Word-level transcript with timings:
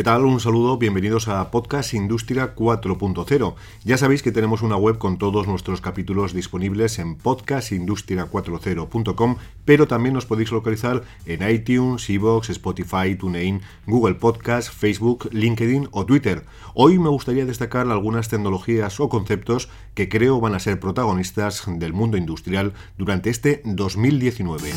¿Qué 0.00 0.04
tal? 0.04 0.24
Un 0.24 0.40
saludo, 0.40 0.78
bienvenidos 0.78 1.28
a 1.28 1.50
Podcast 1.50 1.92
Industria 1.92 2.54
4.0. 2.54 3.54
Ya 3.84 3.98
sabéis 3.98 4.22
que 4.22 4.32
tenemos 4.32 4.62
una 4.62 4.78
web 4.78 4.96
con 4.96 5.18
todos 5.18 5.46
nuestros 5.46 5.82
capítulos 5.82 6.32
disponibles 6.32 6.98
en 6.98 7.18
podcastindustria40.com, 7.18 9.36
pero 9.66 9.86
también 9.86 10.14
nos 10.14 10.24
podéis 10.24 10.52
localizar 10.52 11.02
en 11.26 11.46
iTunes, 11.46 12.08
Evox, 12.08 12.48
Spotify, 12.48 13.14
TuneIn, 13.14 13.60
Google 13.86 14.14
Podcast, 14.14 14.72
Facebook, 14.72 15.28
LinkedIn 15.32 15.88
o 15.90 16.06
Twitter. 16.06 16.46
Hoy 16.72 16.98
me 16.98 17.10
gustaría 17.10 17.44
destacar 17.44 17.86
algunas 17.86 18.30
tecnologías 18.30 19.00
o 19.00 19.10
conceptos 19.10 19.68
que 19.92 20.08
creo 20.08 20.40
van 20.40 20.54
a 20.54 20.60
ser 20.60 20.80
protagonistas 20.80 21.64
del 21.66 21.92
mundo 21.92 22.16
industrial 22.16 22.72
durante 22.96 23.28
este 23.28 23.60
2019. 23.66 24.70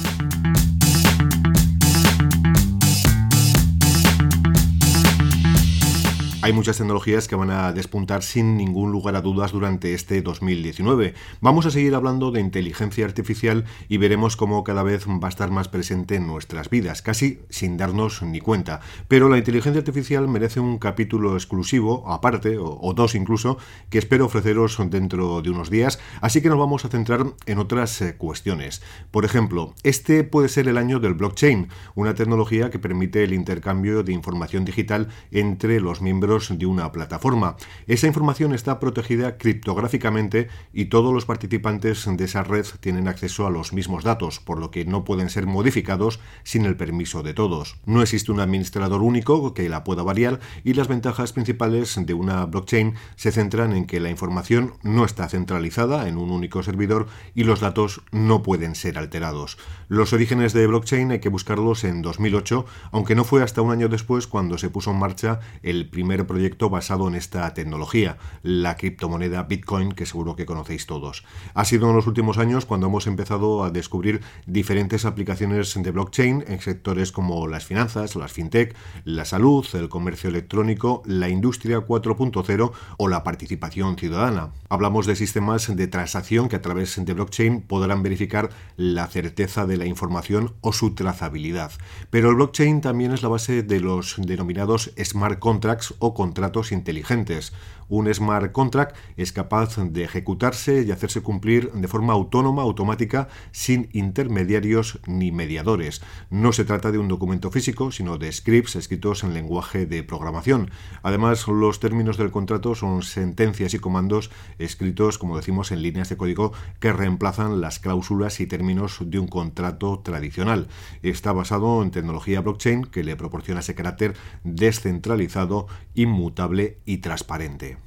Hay 6.43 6.51
muchas 6.51 6.77
tecnologías 6.77 7.29
que 7.29 7.37
van 7.37 7.51
a 7.51 7.71
despuntar 7.71 8.21
sin 8.21 8.57
ningún 8.57 8.91
lugar 8.91 9.15
a 9.15 9.21
dudas 9.21 9.53
durante 9.53 9.93
este 9.93 10.21
2019. 10.21 11.13
Vamos 11.39 11.65
a 11.65 11.71
seguir 11.71 11.95
hablando 11.95 12.31
de 12.31 12.41
inteligencia 12.41 13.05
artificial 13.05 13.63
y 13.87 13.95
veremos 13.95 14.35
cómo 14.35 14.65
cada 14.65 14.83
vez 14.83 15.07
va 15.07 15.27
a 15.27 15.29
estar 15.29 15.51
más 15.51 15.69
presente 15.69 16.15
en 16.15 16.27
nuestras 16.27 16.69
vidas, 16.69 17.01
casi 17.01 17.39
sin 17.47 17.77
darnos 17.77 18.21
ni 18.23 18.41
cuenta. 18.41 18.81
Pero 19.07 19.29
la 19.29 19.37
inteligencia 19.37 19.79
artificial 19.79 20.27
merece 20.27 20.59
un 20.59 20.79
capítulo 20.79 21.35
exclusivo, 21.35 22.11
aparte, 22.11 22.57
o, 22.59 22.93
dos 22.93 23.15
incluso, 23.15 23.57
que 23.89 23.99
espero 23.99 24.25
ofreceros 24.25 24.77
dentro 24.89 25.41
de 25.41 25.49
unos 25.49 25.69
días, 25.69 26.01
así 26.19 26.41
que 26.41 26.49
nos 26.49 26.59
vamos 26.59 26.83
a 26.83 26.89
centrar 26.89 27.25
en 27.45 27.57
otras 27.57 28.01
eh, 28.01 28.17
cuestiones. 28.17 28.81
Por 29.11 29.23
ejemplo, 29.23 29.75
este 29.83 30.25
puede 30.25 30.49
ser 30.49 30.67
el 30.67 30.77
año 30.77 30.99
del 30.99 31.13
blockchain, 31.13 31.69
una 31.95 32.15
tecnología 32.15 32.69
que 32.69 32.79
permite 32.79 33.23
el 33.23 33.31
intercambio 33.31 34.03
de 34.03 34.11
información 34.11 34.65
digital 34.65 35.07
entre 35.31 35.79
los 35.79 36.01
miembros 36.01 36.32
de 36.33 36.65
una 36.65 36.91
plataforma. 36.91 37.57
Esa 37.85 38.07
información 38.07 38.55
está 38.55 38.79
protegida 38.79 39.37
criptográficamente 39.37 40.47
y 40.73 40.85
todos 40.85 41.13
los 41.13 41.25
participantes 41.25 42.07
de 42.07 42.25
esa 42.25 42.41
red 42.41 42.65
tienen 42.79 43.07
acceso 43.07 43.45
a 43.45 43.51
los 43.51 43.71
mismos 43.71 44.03
datos, 44.03 44.39
por 44.39 44.57
lo 44.57 44.71
que 44.71 44.83
no 44.83 45.03
pueden 45.03 45.29
ser 45.29 45.45
modificados 45.45 46.19
sin 46.43 46.65
el 46.65 46.75
permiso 46.75 47.21
de 47.21 47.35
todos. 47.35 47.77
No 47.85 48.01
existe 48.01 48.31
un 48.31 48.39
administrador 48.39 49.03
único 49.03 49.53
que 49.53 49.69
la 49.69 49.83
pueda 49.83 50.01
variar 50.01 50.39
y 50.63 50.73
las 50.73 50.87
ventajas 50.87 51.33
principales 51.33 52.03
de 52.03 52.13
una 52.15 52.45
blockchain 52.45 52.95
se 53.15 53.31
centran 53.31 53.73
en 53.73 53.85
que 53.85 53.99
la 53.99 54.09
información 54.09 54.73
no 54.81 55.05
está 55.05 55.29
centralizada 55.29 56.07
en 56.07 56.17
un 56.17 56.31
único 56.31 56.63
servidor 56.63 57.05
y 57.35 57.43
los 57.43 57.59
datos 57.59 58.01
no 58.11 58.41
pueden 58.41 58.73
ser 58.73 58.97
alterados. 58.97 59.59
Los 59.87 60.13
orígenes 60.13 60.53
de 60.53 60.65
blockchain 60.65 61.11
hay 61.11 61.19
que 61.19 61.29
buscarlos 61.29 61.83
en 61.83 62.01
2008, 62.01 62.65
aunque 62.91 63.13
no 63.13 63.23
fue 63.23 63.43
hasta 63.43 63.61
un 63.61 63.71
año 63.71 63.87
después 63.87 64.25
cuando 64.25 64.57
se 64.57 64.71
puso 64.71 64.89
en 64.89 64.97
marcha 64.97 65.39
el 65.61 65.89
primer 65.89 66.22
proyecto 66.25 66.69
basado 66.69 67.07
en 67.07 67.15
esta 67.15 67.53
tecnología, 67.53 68.17
la 68.41 68.75
criptomoneda 68.75 69.43
Bitcoin, 69.43 69.91
que 69.91 70.05
seguro 70.05 70.35
que 70.35 70.45
conocéis 70.45 70.85
todos. 70.85 71.23
Ha 71.53 71.65
sido 71.65 71.89
en 71.89 71.95
los 71.95 72.07
últimos 72.07 72.37
años 72.37 72.65
cuando 72.65 72.87
hemos 72.87 73.07
empezado 73.07 73.63
a 73.63 73.71
descubrir 73.71 74.21
diferentes 74.45 75.05
aplicaciones 75.05 75.73
de 75.75 75.91
blockchain 75.91 76.43
en 76.47 76.61
sectores 76.61 77.11
como 77.11 77.47
las 77.47 77.65
finanzas, 77.65 78.15
las 78.15 78.31
fintech, 78.31 78.75
la 79.03 79.25
salud, 79.25 79.65
el 79.73 79.89
comercio 79.89 80.29
electrónico, 80.29 81.01
la 81.05 81.29
industria 81.29 81.79
4.0 81.79 82.71
o 82.97 83.07
la 83.07 83.23
participación 83.23 83.97
ciudadana. 83.97 84.51
Hablamos 84.69 85.05
de 85.05 85.15
sistemas 85.15 85.75
de 85.75 85.87
transacción 85.87 86.49
que 86.49 86.55
a 86.55 86.61
través 86.61 87.03
de 87.03 87.13
blockchain 87.13 87.61
podrán 87.61 88.03
verificar 88.03 88.49
la 88.77 89.07
certeza 89.07 89.65
de 89.65 89.77
la 89.77 89.85
información 89.85 90.53
o 90.61 90.73
su 90.73 90.95
trazabilidad. 90.95 91.71
Pero 92.09 92.29
el 92.29 92.35
blockchain 92.35 92.81
también 92.81 93.11
es 93.11 93.23
la 93.23 93.29
base 93.29 93.63
de 93.63 93.79
los 93.79 94.15
denominados 94.17 94.91
smart 95.03 95.39
contracts 95.39 95.93
o 95.99 96.12
contratos 96.13 96.71
inteligentes. 96.71 97.53
Un 97.89 98.11
smart 98.13 98.51
contract 98.51 98.95
es 99.17 99.31
capaz 99.31 99.77
de 99.77 100.03
ejecutarse 100.03 100.83
y 100.83 100.91
hacerse 100.91 101.21
cumplir 101.21 101.71
de 101.73 101.87
forma 101.87 102.13
autónoma, 102.13 102.61
automática, 102.61 103.27
sin 103.51 103.89
intermediarios 103.91 104.99
ni 105.05 105.31
mediadores. 105.31 106.01
No 106.29 106.53
se 106.53 106.65
trata 106.65 106.91
de 106.91 106.97
un 106.97 107.07
documento 107.07 107.51
físico, 107.51 107.91
sino 107.91 108.17
de 108.17 108.31
scripts 108.31 108.75
escritos 108.75 109.23
en 109.23 109.33
lenguaje 109.33 109.85
de 109.85 110.03
programación. 110.03 110.71
Además, 111.03 111.47
los 111.47 111.79
términos 111.79 112.17
del 112.17 112.31
contrato 112.31 112.73
son 112.73 113.03
sentencias 113.03 113.73
y 113.73 113.79
comandos 113.79 114.31
escritos, 114.57 115.17
como 115.17 115.37
decimos, 115.37 115.71
en 115.71 115.81
líneas 115.81 116.09
de 116.09 116.17
código 116.17 116.53
que 116.79 116.93
reemplazan 116.93 117.61
las 117.61 117.79
cláusulas 117.79 118.39
y 118.39 118.47
términos 118.47 118.99
de 119.01 119.19
un 119.19 119.27
contrato 119.27 119.99
tradicional. 119.99 120.67
Está 121.01 121.31
basado 121.31 121.83
en 121.83 121.91
tecnología 121.91 122.41
blockchain 122.41 122.85
que 122.85 123.03
le 123.03 123.15
proporciona 123.15 123.59
ese 123.59 123.75
carácter 123.75 124.15
descentralizado, 124.43 125.67
inmutable 126.03 126.77
y 126.85 126.99
transparente. 126.99 127.77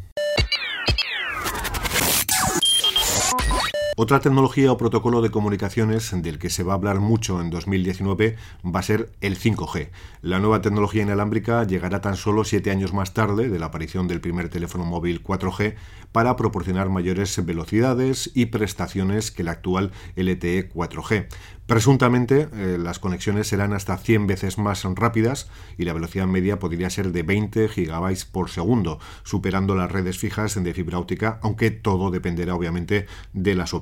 Otra 3.98 4.20
tecnología 4.20 4.70
o 4.70 4.76
protocolo 4.76 5.22
de 5.22 5.30
comunicaciones 5.30 6.12
del 6.22 6.38
que 6.38 6.50
se 6.50 6.62
va 6.62 6.74
a 6.74 6.76
hablar 6.76 7.00
mucho 7.00 7.40
en 7.40 7.48
2019 7.48 8.36
va 8.62 8.80
a 8.80 8.82
ser 8.82 9.10
el 9.22 9.38
5G. 9.38 9.88
La 10.20 10.38
nueva 10.38 10.60
tecnología 10.60 11.02
inalámbrica 11.02 11.64
llegará 11.64 12.02
tan 12.02 12.16
solo 12.16 12.44
siete 12.44 12.70
años 12.70 12.92
más 12.92 13.14
tarde 13.14 13.48
de 13.48 13.58
la 13.58 13.66
aparición 13.66 14.06
del 14.06 14.20
primer 14.20 14.50
teléfono 14.50 14.84
móvil 14.84 15.24
4G 15.24 15.76
para 16.12 16.36
proporcionar 16.36 16.90
mayores 16.90 17.42
velocidades 17.42 18.30
y 18.34 18.46
prestaciones 18.46 19.30
que 19.30 19.40
el 19.40 19.48
actual 19.48 19.92
LTE 20.14 20.68
4G. 20.68 21.28
Presuntamente, 21.66 22.48
eh, 22.54 22.78
las 22.78 23.00
conexiones 23.00 23.48
serán 23.48 23.72
hasta 23.72 23.96
100 23.96 24.28
veces 24.28 24.56
más 24.56 24.84
rápidas 24.84 25.50
y 25.76 25.84
la 25.84 25.94
velocidad 25.94 26.28
media 26.28 26.60
podría 26.60 26.90
ser 26.90 27.10
de 27.10 27.24
20 27.24 27.66
GB 27.66 28.26
por 28.30 28.50
segundo, 28.50 29.00
superando 29.24 29.74
las 29.74 29.90
redes 29.90 30.16
fijas 30.16 30.62
de 30.62 30.74
fibra 30.74 31.00
óptica, 31.00 31.40
aunque 31.42 31.72
todo 31.72 32.12
dependerá 32.12 32.54
obviamente 32.54 33.06
de 33.32 33.56
las 33.56 33.74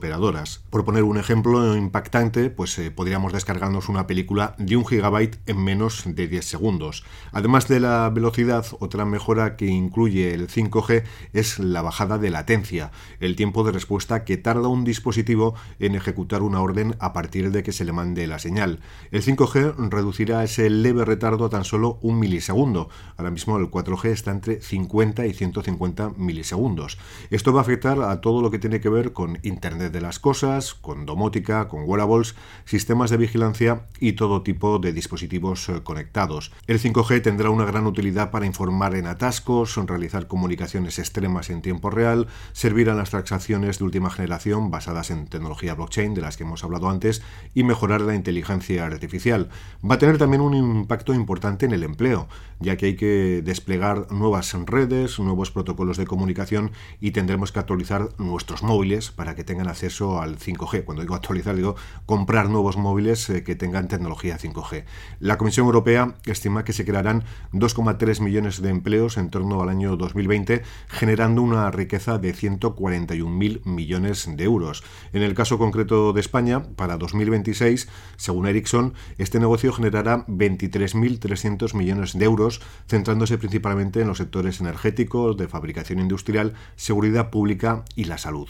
Por 0.70 0.84
poner 0.84 1.04
un 1.04 1.18
ejemplo 1.18 1.76
impactante, 1.76 2.50
pues 2.50 2.78
eh, 2.78 2.90
podríamos 2.90 3.32
descargarnos 3.32 3.88
una 3.88 4.06
película 4.06 4.54
de 4.58 4.76
un 4.76 4.86
gigabyte 4.86 5.38
en 5.46 5.62
menos 5.62 6.02
de 6.06 6.28
10 6.28 6.44
segundos. 6.44 7.04
Además 7.32 7.68
de 7.68 7.80
la 7.80 8.10
velocidad, 8.10 8.66
otra 8.80 9.04
mejora 9.04 9.56
que 9.56 9.66
incluye 9.66 10.34
el 10.34 10.48
5G 10.48 11.04
es 11.32 11.58
la 11.58 11.82
bajada 11.82 12.18
de 12.18 12.30
latencia, 12.30 12.90
el 13.20 13.36
tiempo 13.36 13.64
de 13.64 13.72
respuesta 13.72 14.24
que 14.24 14.36
tarda 14.36 14.68
un 14.68 14.84
dispositivo 14.84 15.54
en 15.78 15.94
ejecutar 15.94 16.42
una 16.42 16.60
orden 16.60 16.96
a 16.98 17.12
partir 17.12 17.50
de 17.50 17.62
que 17.62 17.72
se 17.72 17.84
le 17.84 17.92
mande 17.92 18.26
la 18.26 18.38
señal. 18.38 18.80
El 19.10 19.22
5G 19.22 19.90
reducirá 19.90 20.44
ese 20.44 20.68
leve 20.70 21.04
retardo 21.04 21.46
a 21.46 21.50
tan 21.50 21.64
solo 21.64 21.98
un 22.02 22.18
milisegundo. 22.18 22.88
Ahora 23.16 23.30
mismo 23.30 23.56
el 23.56 23.70
4G 23.70 24.10
está 24.10 24.30
entre 24.30 24.60
50 24.60 25.26
y 25.26 25.32
150 25.32 26.10
milisegundos. 26.16 26.98
Esto 27.30 27.52
va 27.52 27.60
a 27.60 27.62
afectar 27.62 28.00
a 28.02 28.20
todo 28.20 28.42
lo 28.42 28.50
que 28.50 28.58
tiene 28.58 28.80
que 28.80 28.88
ver 28.88 29.12
con 29.12 29.38
Internet 29.42 29.93
de 29.94 30.02
las 30.02 30.18
Cosas, 30.18 30.74
con 30.74 31.06
domótica, 31.06 31.68
con 31.68 31.84
wearables, 31.86 32.34
sistemas 32.66 33.08
de 33.08 33.16
vigilancia 33.16 33.86
y 33.98 34.12
todo 34.12 34.42
tipo 34.42 34.78
de 34.78 34.92
dispositivos 34.92 35.70
eh, 35.70 35.82
conectados. 35.82 36.52
El 36.66 36.78
5G 36.78 37.22
tendrá 37.22 37.48
una 37.48 37.64
gran 37.64 37.86
utilidad 37.86 38.30
para 38.30 38.44
informar 38.44 38.94
en 38.94 39.06
atascos, 39.06 39.76
realizar 39.86 40.26
comunicaciones 40.26 40.98
extremas 40.98 41.48
en 41.48 41.62
tiempo 41.62 41.88
real, 41.88 42.26
servir 42.52 42.90
a 42.90 42.94
las 42.94 43.10
transacciones 43.10 43.78
de 43.78 43.84
última 43.84 44.10
generación 44.10 44.70
basadas 44.70 45.10
en 45.10 45.26
tecnología 45.26 45.74
blockchain 45.74 46.12
de 46.12 46.20
las 46.20 46.36
que 46.36 46.42
hemos 46.42 46.64
hablado 46.64 46.90
antes 46.90 47.22
y 47.54 47.62
mejorar 47.62 48.00
la 48.00 48.14
inteligencia 48.14 48.84
artificial. 48.84 49.48
Va 49.88 49.94
a 49.94 49.98
tener 49.98 50.18
también 50.18 50.42
un 50.42 50.54
impacto 50.54 51.14
importante 51.14 51.66
en 51.66 51.72
el 51.72 51.84
empleo, 51.84 52.28
ya 52.58 52.76
que 52.76 52.86
hay 52.86 52.96
que 52.96 53.42
desplegar 53.44 54.10
nuevas 54.10 54.52
redes, 54.66 55.18
nuevos 55.20 55.52
protocolos 55.52 55.96
de 55.96 56.06
comunicación 56.06 56.72
y 57.00 57.12
tendremos 57.12 57.52
que 57.52 57.60
actualizar 57.60 58.08
nuestros 58.18 58.62
móviles 58.64 59.12
para 59.12 59.36
que 59.36 59.44
tengan 59.44 59.68
acceso 59.68 59.83
al 60.20 60.38
5G. 60.38 60.84
Cuando 60.84 61.02
digo 61.02 61.14
actualizar, 61.14 61.56
digo 61.56 61.76
comprar 62.06 62.48
nuevos 62.48 62.76
móviles 62.76 63.28
eh, 63.30 63.44
que 63.44 63.54
tengan 63.54 63.88
tecnología 63.88 64.38
5G. 64.38 64.84
La 65.20 65.38
Comisión 65.38 65.66
Europea 65.66 66.14
estima 66.26 66.64
que 66.64 66.72
se 66.72 66.84
crearán 66.84 67.24
2,3 67.52 68.20
millones 68.20 68.62
de 68.62 68.70
empleos 68.70 69.16
en 69.18 69.30
torno 69.30 69.62
al 69.62 69.68
año 69.68 69.96
2020, 69.96 70.62
generando 70.88 71.42
una 71.42 71.70
riqueza 71.70 72.18
de 72.18 72.34
141.000 72.34 73.64
millones 73.64 74.28
de 74.34 74.44
euros. 74.44 74.82
En 75.12 75.22
el 75.22 75.34
caso 75.34 75.58
concreto 75.58 76.12
de 76.12 76.20
España, 76.20 76.62
para 76.76 76.96
2026 76.96 77.88
según 78.16 78.46
Ericsson, 78.46 78.94
este 79.18 79.40
negocio 79.40 79.72
generará 79.72 80.26
23.300 80.26 81.74
millones 81.74 82.18
de 82.18 82.24
euros, 82.24 82.60
centrándose 82.88 83.38
principalmente 83.38 84.00
en 84.00 84.08
los 84.08 84.18
sectores 84.18 84.60
energéticos, 84.60 85.36
de 85.36 85.48
fabricación 85.48 85.98
industrial, 86.00 86.54
seguridad 86.76 87.30
pública 87.30 87.84
y 87.94 88.04
la 88.04 88.18
salud. 88.18 88.48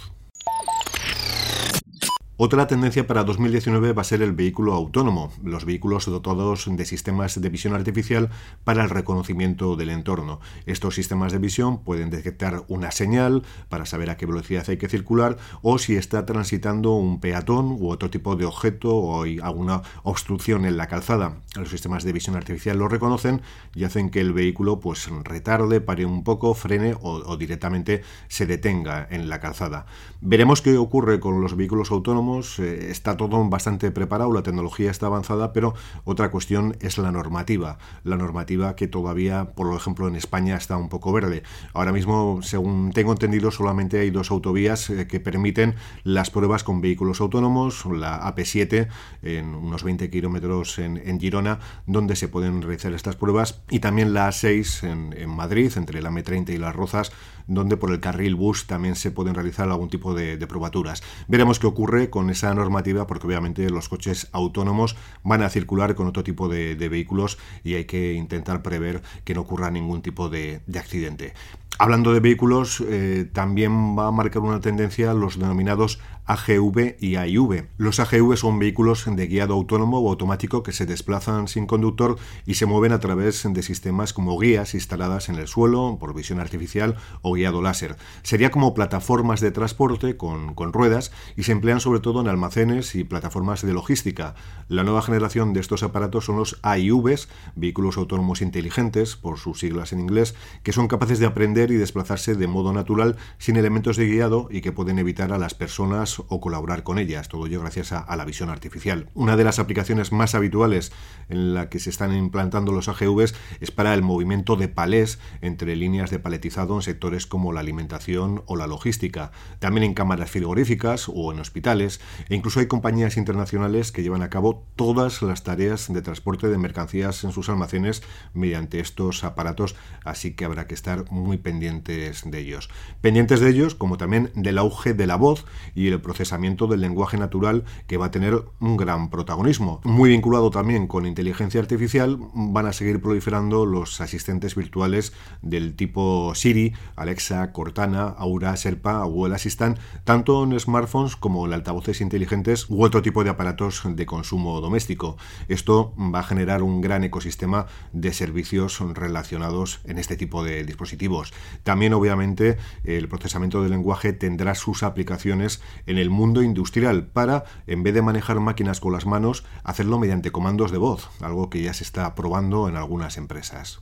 Otra 2.37 2.67
tendencia 2.67 3.07
para 3.07 3.23
2019 3.23 3.93
va 3.93 4.03
a 4.03 4.05
ser 4.05 4.21
el 4.21 4.33
vehículo 4.33 4.73
autónomo, 4.73 5.31
los 5.45 5.65
vehículos 5.65 6.07
dotados 6.07 6.67
de 6.69 6.85
sistemas 6.85 7.41
de 7.41 7.49
visión 7.49 7.75
artificial 7.75 8.29
para 8.65 8.83
el 8.83 8.91
reconocimiento 8.91 9.77
del 9.77 9.91
entorno. 9.91 10.41
Estos 10.67 10.97
sistemas 10.97 11.31
de 11.31 11.39
visión 11.39 11.85
pueden 11.85 12.11
detectar 12.11 12.65
una 12.67 12.91
señal 12.91 13.45
para 13.69 13.87
saber 13.87 14.11
a 14.11 14.17
qué 14.17 14.27
velocidad 14.27 14.65
hay 14.67 14.79
que 14.79 14.89
circular 14.89 15.37
o 15.63 15.79
si 15.79 15.95
está 15.95 16.27
transitando 16.27 16.95
un 16.95 17.21
peatón 17.21 17.67
u 17.71 17.89
otro 17.89 18.11
tipo 18.11 18.35
de 18.35 18.47
objeto 18.47 18.97
o 18.97 19.23
hay 19.23 19.39
alguna 19.39 19.83
obstrucción 20.03 20.65
en 20.65 20.77
la 20.77 20.89
calzada. 20.89 21.37
Los 21.55 21.69
sistemas 21.69 22.03
de 22.03 22.15
visión 22.15 22.35
artificial 22.35 22.79
lo 22.79 22.89
reconocen 22.89 23.43
y 23.77 23.85
hacen 23.85 24.11
que 24.11 24.21
el 24.21 24.33
vehículo 24.33 24.81
pues 24.81 25.09
retarde, 25.23 25.81
pare 25.81 26.05
un 26.05 26.25
poco, 26.25 26.55
frene 26.55 26.97
o, 27.01 27.13
o 27.13 27.37
directamente 27.37 28.03
se 28.27 28.45
detenga 28.45 29.07
en 29.09 29.29
la 29.29 29.39
calzada. 29.39 29.87
Veremos 30.21 30.63
qué 30.63 30.77
ocurre 30.77 31.21
con 31.21 31.41
los 31.41 31.55
vehículos 31.55 31.93
autónomos 31.93 32.24
eh, 32.59 32.91
está 32.91 33.17
todo 33.17 33.49
bastante 33.49 33.91
preparado, 33.91 34.33
la 34.33 34.43
tecnología 34.43 34.91
está 34.91 35.07
avanzada, 35.07 35.53
pero 35.53 35.75
otra 36.05 36.31
cuestión 36.31 36.77
es 36.81 36.99
la 36.99 37.13
normativa. 37.13 37.79
La 38.03 38.17
normativa 38.17 38.77
que 38.77 38.89
todavía, 38.89 39.53
por 39.55 39.75
ejemplo, 39.75 40.09
en 40.09 40.17
España 40.17 40.57
está 40.57 40.77
un 40.77 40.89
poco 40.89 41.13
verde. 41.13 41.43
Ahora 41.73 41.93
mismo, 41.93 42.41
según 42.43 42.93
tengo 42.93 43.13
entendido, 43.13 43.51
solamente 43.51 44.01
hay 44.01 44.11
dos 44.11 44.31
autovías 44.31 44.91
eh, 44.91 45.07
que 45.07 45.21
permiten 45.21 45.75
las 46.03 46.31
pruebas 46.31 46.65
con 46.65 46.81
vehículos 46.81 47.21
autónomos, 47.21 47.85
la 47.87 48.21
AP7 48.23 48.89
en 49.23 49.55
unos 49.55 49.85
20 49.85 50.11
kilómetros 50.11 50.79
en, 50.79 51.21
Girona, 51.21 51.61
donde 51.87 52.17
se 52.17 52.29
pueden 52.29 52.63
realizar 52.63 52.93
estas 52.93 53.17
pruebas, 53.17 53.63
y 53.71 53.79
también 53.79 54.15
la 54.15 54.29
A6 54.29 55.15
en, 55.17 55.31
Madrid, 55.31 55.73
entre 55.77 56.03
la 56.03 56.11
M30 56.11 56.51
y 56.51 56.59
Las 56.59 56.75
Rozas, 56.75 57.13
donde 57.47 57.77
por 57.77 57.93
el 57.93 58.01
carril 58.01 58.35
bus 58.35 58.67
también 58.67 58.97
se 58.97 59.11
pueden 59.11 59.35
realizar 59.35 59.69
algún 59.69 59.91
tipo 59.91 60.15
de, 60.15 60.37
de 60.37 60.47
probaturas. 60.47 61.03
Veremos 61.29 61.59
qué 61.59 61.67
ocurre 61.67 62.11
con 62.15 62.31
esa 62.31 62.55
normativa 62.55 63.09
porque 63.09 63.27
obviamente 63.27 63.69
los 63.71 63.89
coches 63.89 64.29
autónomos 64.31 64.95
van 65.25 65.43
a 65.43 65.51
circular 65.51 65.97
con 65.97 66.07
otro 66.07 66.23
tipo 66.23 66.49
de, 66.49 66.77
vehículos 66.77 67.39
y 67.65 67.75
hay 67.75 67.87
que 67.87 68.13
intentar 68.13 68.63
prever 68.63 69.03
que 69.25 69.35
no 69.35 69.41
ocurra 69.41 69.69
ningún 69.73 70.01
tipo 70.01 70.29
de 70.29 70.61
accidente. 70.79 71.35
Hablando 71.77 72.13
de 72.13 72.21
vehículos, 72.21 72.85
eh, 72.89 73.29
también 73.33 73.99
va 73.99 74.07
a 74.07 74.13
marcar 74.13 74.43
una 74.43 74.61
tendencia 74.61 75.13
los 75.13 75.41
denominados 75.41 75.99
AGV 76.27 76.97
y 77.01 77.17
AIV. 77.17 77.67
Los 77.77 77.99
AGV 77.99 78.37
son 78.37 78.61
vehículos 78.61 79.05
de 79.07 79.27
guiado 79.27 79.55
autónomo 79.55 79.99
o 79.99 80.09
automático 80.09 80.63
que 80.63 80.73
se 80.73 80.87
desplazan 80.87 81.49
sin 81.49 81.67
conductor 81.67 82.17
y 82.47 82.55
se 82.55 82.65
mueven 82.65 82.93
a 82.93 83.01
través 83.01 83.47
de 83.47 83.63
sistemas 83.63 84.13
como 84.13 84.39
guías 84.39 84.75
instaladas 84.75 85.29
en 85.29 85.35
el 85.35 85.49
suelo 85.49 85.99
por 85.99 86.15
visión 86.15 86.39
artificial 86.39 86.97
o 87.23 87.33
guiado 87.33 87.61
láser. 87.61 87.97
Sería 88.23 88.51
como 88.51 88.73
plataformas 88.73 89.41
de 89.41 89.51
transporte 89.51 90.17
con, 90.17 90.55
con 90.55 90.73
ruedas 90.73 91.11
y 91.37 91.43
se 91.43 91.53
emplean 91.53 91.81
sobre 91.81 92.01
todo 92.01 92.21
en 92.21 92.29
almacenes 92.29 92.95
y 92.95 93.03
plataformas 93.03 93.63
de 93.63 93.75
logística. 93.75 94.37
La 94.69 94.85
nueva 94.85 95.03
generación 95.03 95.53
de 95.53 95.61
estos 95.61 95.83
aparatos 95.83 96.25
son 96.25 96.37
los 96.37 96.59
AIVs, 96.63 97.29
vehículos 97.57 97.99
autónomos 97.99 98.41
inteligentes, 98.41 99.17
por 99.17 99.39
sus 99.39 99.59
siglas 99.59 99.93
en 99.93 100.01
inglés, 100.01 100.35
que 100.63 100.73
son 100.73 100.89
capaces 100.89 101.19
de 101.19 101.27
aprender 101.27 101.64
y 101.71 101.77
desplazarse 101.77 102.35
de 102.35 102.47
modo 102.47 102.73
natural 102.73 103.17
sin 103.39 103.57
elementos 103.57 103.97
de 103.97 104.07
guiado 104.07 104.49
y 104.51 104.61
que 104.61 104.73
pueden 104.73 104.99
evitar 104.99 105.33
a 105.33 105.39
las 105.39 105.55
personas 105.55 106.21
o 106.29 106.41
colaborar 106.41 106.83
con 106.83 106.99
ellas, 106.99 107.29
todo 107.29 107.47
ello 107.47 107.61
gracias 107.61 107.93
a, 107.93 108.15
la 108.15 108.25
visión 108.25 108.51
artificial. 108.51 109.11
Una 109.15 109.37
de 109.37 109.45
las 109.45 109.59
aplicaciones 109.59 110.13
más 110.13 110.35
habituales 110.35 110.93
en 111.29 111.55
la 111.55 111.69
que 111.69 111.81
se 111.81 111.91
están 111.91 112.15
implantando 112.17 112.73
los 112.73 112.89
AGVs 112.89 113.35
es 113.61 113.71
para 113.71 113.95
el 113.95 114.03
movimiento 114.03 114.57
de 114.57 114.69
palés 114.69 115.19
entre 115.41 115.75
líneas 115.75 116.11
de 116.11 116.19
paletizado 116.19 116.77
en 116.77 116.83
sectores 116.83 117.27
como 117.27 117.53
la 117.53 117.61
alimentación 117.61 118.43
o 118.47 118.57
la 118.57 118.67
logística, 118.67 119.33
también 119.59 119.85
en 119.85 119.95
cámaras 119.95 120.31
frigoríficas 120.31 121.09
o 121.13 121.33
en 121.33 121.41
hospitales, 121.41 122.01
e 122.29 122.35
incluso 122.35 122.61
hay 122.61 122.67
compañías 122.67 123.17
internacionales 123.17 123.91
que 123.91 124.03
llevan 124.03 124.23
a 124.23 124.31
cabo 124.31 124.67
todas 124.77 125.23
las 125.23 125.43
tareas 125.43 125.93
de 125.93 126.03
transporte 126.03 126.49
de 126.49 126.59
mercancías 126.59 127.25
en 127.25 127.33
sus 127.33 127.49
almacenes 127.49 128.03
mediante 128.33 128.81
estos 128.81 129.25
aparatos, 129.25 129.75
así 130.05 130.35
que 130.35 130.45
habrá 130.45 130.67
que 130.67 130.75
estar 130.75 131.11
muy 131.11 131.39
pendientes 131.39 131.54
pendientes 131.55 132.29
de 132.29 132.41
ellos. 132.41 132.69
Pendientes 133.01 133.39
de 133.39 133.49
ellos, 133.49 133.77
como 133.77 133.97
también 133.97 134.33
del 134.35 134.59
auge 134.59 134.93
de 134.93 135.07
la 135.07 135.15
voz 135.15 135.45
y 135.77 135.87
el 135.87 136.01
procesamiento 136.01 136.67
del 136.67 136.81
lenguaje 136.81 137.17
natural 137.17 137.65
que 137.87 137.97
va 137.97 138.07
a 138.07 138.11
tener 138.11 138.43
un 138.59 138.77
gran 138.77 139.09
protagonismo. 139.09 139.81
Muy 139.85 140.11
vinculado 140.11 140.51
también 140.51 140.89
con 140.89 141.07
inteligencia 141.07 141.61
artificial, 141.61 142.19
van 142.35 142.67
a 142.67 142.73
seguir 142.73 143.01
proliferando 143.01 143.67
los 143.67 144.01
asistentes 144.01 144.57
virtuales 144.57 145.13
del 145.43 145.77
tipo 145.77 146.35
Siri, 146.35 146.75
Alexa, 146.97 147.53
Cortana, 147.53 148.09
Aura, 148.09 148.57
Serpa 148.57 149.05
o 149.05 149.27
el 149.27 149.33
Assistant, 149.35 149.79
tanto 150.03 150.43
en 150.43 150.59
smartphones 150.59 151.15
como 151.15 151.47
en 151.47 151.53
altavoces 151.53 152.01
inteligentes 152.01 152.69
u 152.69 152.83
otro 152.83 153.01
tipo 153.01 153.23
de 153.23 153.31
aparatos 153.31 153.83
de 153.85 154.07
consumo 154.07 154.61
doméstico. 154.61 155.17
Esto 155.47 155.95
va 155.97 156.19
a 156.19 156.25
generar 156.25 156.65
un 156.65 156.81
gran 156.81 157.05
ecosistema 157.05 157.67
de 157.93 158.13
servicios 158.13 158.81
relacionados 158.81 159.79
en 159.85 159.99
este 159.99 160.17
tipo 160.17 160.43
de 160.43 160.65
dispositivos. 160.65 161.33
También, 161.63 161.95
obviamente, 161.95 162.57
el 162.85 163.09
procesamiento 163.09 163.63
del 163.63 163.71
lenguaje 163.71 164.13
tendrá 164.13 164.55
sus 164.55 164.83
aplicaciones 164.83 165.63
en 165.87 165.99
el 165.99 166.11
mundo 166.11 166.43
industrial 166.43 167.07
para, 167.07 167.45
en 167.67 167.83
vez 167.83 167.95
de 167.95 168.03
manejar 168.03 168.41
máquinas 168.41 168.81
con 168.81 168.93
las 168.93 169.07
manos, 169.07 169.45
hacerlo 169.63 169.99
mediante 169.99 170.31
comandos 170.31 170.73
de 170.73 170.79
voz, 170.79 171.11
algo 171.21 171.51
que 171.51 171.63
ya 171.63 171.75
se 171.75 171.85
está 171.85 172.15
probando 172.15 172.69
en 172.69 172.77
algunas 172.77 173.17
empresas. 173.17 173.81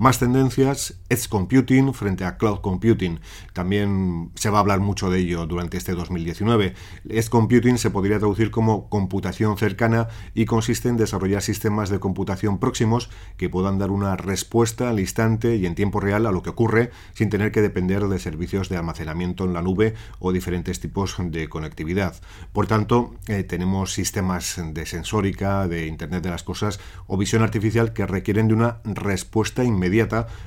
Más 0.00 0.18
tendencias, 0.18 0.98
Edge 1.10 1.28
Computing 1.28 1.92
frente 1.92 2.24
a 2.24 2.38
Cloud 2.38 2.60
Computing. 2.62 3.20
También 3.52 4.30
se 4.34 4.48
va 4.48 4.56
a 4.56 4.60
hablar 4.62 4.80
mucho 4.80 5.10
de 5.10 5.18
ello 5.18 5.46
durante 5.46 5.76
este 5.76 5.92
2019. 5.92 6.72
Edge 7.10 7.28
Computing 7.28 7.76
se 7.76 7.90
podría 7.90 8.18
traducir 8.18 8.50
como 8.50 8.88
computación 8.88 9.58
cercana 9.58 10.08
y 10.32 10.46
consiste 10.46 10.88
en 10.88 10.96
desarrollar 10.96 11.42
sistemas 11.42 11.90
de 11.90 12.00
computación 12.00 12.58
próximos 12.58 13.10
que 13.36 13.50
puedan 13.50 13.78
dar 13.78 13.90
una 13.90 14.16
respuesta 14.16 14.88
al 14.88 15.00
instante 15.00 15.56
y 15.56 15.66
en 15.66 15.74
tiempo 15.74 16.00
real 16.00 16.24
a 16.24 16.32
lo 16.32 16.42
que 16.42 16.48
ocurre 16.48 16.92
sin 17.12 17.28
tener 17.28 17.52
que 17.52 17.60
depender 17.60 18.08
de 18.08 18.18
servicios 18.18 18.70
de 18.70 18.78
almacenamiento 18.78 19.44
en 19.44 19.52
la 19.52 19.60
nube 19.60 19.92
o 20.18 20.32
diferentes 20.32 20.80
tipos 20.80 21.16
de 21.18 21.50
conectividad. 21.50 22.16
Por 22.54 22.66
tanto, 22.66 23.16
eh, 23.26 23.44
tenemos 23.44 23.92
sistemas 23.92 24.58
de 24.64 24.86
sensórica, 24.86 25.68
de 25.68 25.86
Internet 25.86 26.22
de 26.22 26.30
las 26.30 26.42
Cosas 26.42 26.80
o 27.06 27.18
visión 27.18 27.42
artificial 27.42 27.92
que 27.92 28.06
requieren 28.06 28.48
de 28.48 28.54
una 28.54 28.80
respuesta 28.84 29.62
inmediata 29.62 29.89